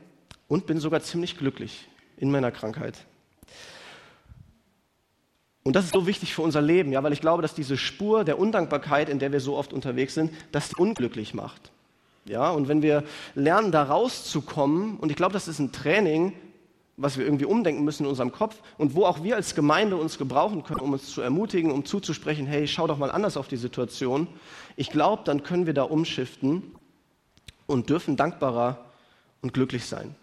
und 0.48 0.66
bin 0.66 0.78
sogar 0.78 1.02
ziemlich 1.02 1.36
glücklich 1.36 1.88
in 2.16 2.30
meiner 2.30 2.50
Krankheit. 2.50 2.94
Und 5.62 5.76
das 5.76 5.84
ist 5.84 5.94
so 5.94 6.06
wichtig 6.06 6.34
für 6.34 6.42
unser 6.42 6.62
Leben, 6.62 6.90
ja, 6.92 7.02
weil 7.02 7.12
ich 7.12 7.20
glaube, 7.20 7.42
dass 7.42 7.54
diese 7.54 7.76
Spur 7.76 8.24
der 8.24 8.38
Undankbarkeit, 8.38 9.08
in 9.08 9.18
der 9.18 9.32
wir 9.32 9.40
so 9.40 9.56
oft 9.56 9.72
unterwegs 9.72 10.14
sind, 10.14 10.32
das 10.52 10.72
unglücklich 10.72 11.34
macht. 11.34 11.70
Ja, 12.24 12.50
und 12.50 12.68
wenn 12.68 12.82
wir 12.82 13.04
lernen, 13.34 13.72
da 13.72 13.82
rauszukommen, 13.82 14.96
und 14.96 15.10
ich 15.10 15.16
glaube, 15.16 15.32
das 15.32 15.48
ist 15.48 15.58
ein 15.58 15.72
Training, 15.72 16.32
was 16.96 17.16
wir 17.16 17.24
irgendwie 17.24 17.46
umdenken 17.46 17.82
müssen 17.82 18.04
in 18.04 18.10
unserem 18.10 18.30
Kopf 18.30 18.56
und 18.76 18.94
wo 18.94 19.04
auch 19.04 19.22
wir 19.22 19.36
als 19.36 19.54
Gemeinde 19.54 19.96
uns 19.96 20.18
gebrauchen 20.18 20.62
können, 20.64 20.80
um 20.80 20.92
uns 20.92 21.10
zu 21.10 21.22
ermutigen, 21.22 21.70
um 21.70 21.84
zuzusprechen, 21.84 22.46
hey, 22.46 22.68
schau 22.68 22.86
doch 22.86 22.98
mal 22.98 23.10
anders 23.10 23.36
auf 23.38 23.48
die 23.48 23.56
Situation. 23.56 24.26
Ich 24.76 24.90
glaube, 24.90 25.22
dann 25.24 25.42
können 25.42 25.66
wir 25.66 25.72
da 25.72 25.84
umschiften 25.84 26.74
und 27.66 27.88
dürfen 27.88 28.16
dankbarer 28.16 28.84
und 29.40 29.54
glücklich 29.54 29.86
sein. 29.86 30.14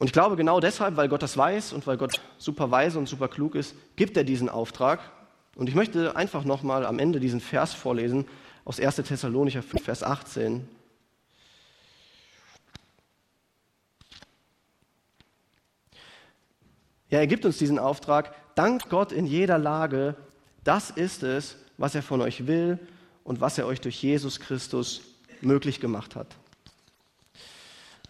Und 0.00 0.06
ich 0.06 0.14
glaube 0.14 0.36
genau 0.36 0.60
deshalb, 0.60 0.96
weil 0.96 1.10
Gott 1.10 1.22
das 1.22 1.36
weiß 1.36 1.74
und 1.74 1.86
weil 1.86 1.98
Gott 1.98 2.22
super 2.38 2.70
weise 2.70 2.98
und 2.98 3.06
super 3.06 3.28
klug 3.28 3.54
ist, 3.54 3.76
gibt 3.96 4.16
er 4.16 4.24
diesen 4.24 4.48
Auftrag. 4.48 4.98
Und 5.56 5.68
ich 5.68 5.74
möchte 5.74 6.16
einfach 6.16 6.44
nochmal 6.44 6.86
am 6.86 6.98
Ende 6.98 7.20
diesen 7.20 7.40
Vers 7.42 7.74
vorlesen 7.74 8.26
aus 8.64 8.80
1. 8.80 8.96
Thessalonicher 8.96 9.62
5, 9.62 9.84
Vers 9.84 10.02
18. 10.02 10.66
Ja, 17.10 17.18
er 17.18 17.26
gibt 17.26 17.44
uns 17.44 17.58
diesen 17.58 17.78
Auftrag. 17.78 18.34
Dankt 18.54 18.88
Gott 18.88 19.12
in 19.12 19.26
jeder 19.26 19.58
Lage. 19.58 20.16
Das 20.64 20.88
ist 20.88 21.22
es, 21.22 21.56
was 21.76 21.94
er 21.94 22.02
von 22.02 22.22
euch 22.22 22.46
will 22.46 22.78
und 23.22 23.42
was 23.42 23.58
er 23.58 23.66
euch 23.66 23.82
durch 23.82 24.02
Jesus 24.02 24.40
Christus 24.40 25.02
möglich 25.42 25.78
gemacht 25.78 26.16
hat. 26.16 26.36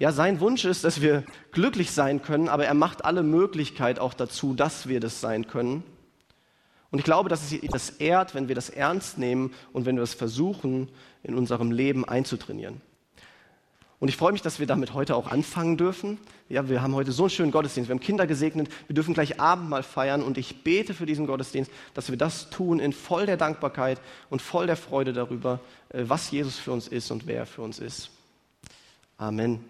Ja, 0.01 0.13
sein 0.13 0.41
Wunsch 0.41 0.65
ist, 0.65 0.83
dass 0.85 1.03
wir 1.03 1.25
glücklich 1.53 1.91
sein 1.91 2.23
können, 2.23 2.49
aber 2.49 2.65
er 2.65 2.73
macht 2.73 3.05
alle 3.05 3.23
Möglichkeit 3.23 3.99
auch 3.99 4.15
dazu, 4.15 4.55
dass 4.55 4.89
wir 4.89 4.99
das 4.99 5.21
sein 5.21 5.47
können. 5.47 5.83
Und 6.91 7.01
ich 7.01 7.05
glaube, 7.05 7.29
dass 7.29 7.53
es 7.53 7.61
das 7.71 7.91
ehrt, 7.91 8.35
wenn 8.35 8.49
wir 8.49 8.55
das 8.55 8.71
ernst 8.71 9.19
nehmen 9.19 9.53
und 9.75 9.85
wenn 9.85 9.97
wir 9.97 10.03
es 10.03 10.15
versuchen, 10.15 10.89
in 11.23 11.35
unserem 11.35 11.71
Leben 11.71 12.07
einzutrainieren. 12.07 12.81
Und 13.99 14.09
ich 14.09 14.17
freue 14.17 14.33
mich, 14.33 14.41
dass 14.41 14.59
wir 14.59 14.67
damit 14.67 14.95
heute 14.95 15.15
auch 15.15 15.31
anfangen 15.31 15.77
dürfen. 15.77 16.17
Ja, 16.49 16.67
wir 16.71 16.81
haben 16.81 16.95
heute 16.95 17.13
so 17.13 17.25
einen 17.25 17.31
schönen 17.31 17.53
Gottesdienst. 17.53 17.91
Wir 17.91 17.95
haben 17.95 18.01
Kinder 18.01 18.27
gesegnet. 18.27 18.71
Wir 18.87 18.95
dürfen 18.95 19.13
gleich 19.13 19.39
Abendmahl 19.39 19.83
feiern. 19.83 20.23
Und 20.23 20.39
ich 20.39 20.65
bete 20.65 20.95
für 20.95 21.05
diesen 21.05 21.27
Gottesdienst, 21.27 21.71
dass 21.93 22.09
wir 22.09 22.17
das 22.17 22.49
tun 22.49 22.81
in 22.81 22.95
voll 22.95 23.27
der 23.27 23.37
Dankbarkeit 23.37 24.01
und 24.31 24.41
voll 24.41 24.67
der 24.67 24.77
Freude 24.77 25.13
darüber, 25.13 25.61
äh, 25.91 26.05
was 26.07 26.31
Jesus 26.31 26.57
für 26.59 26.73
uns 26.73 26.89
ist 26.89 27.11
und 27.11 27.27
wer 27.27 27.41
er 27.41 27.47
für 27.47 27.61
uns 27.61 27.79
ist. 27.79 28.09
Amen. 29.19 29.63